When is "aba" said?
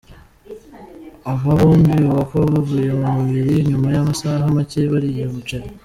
1.31-1.51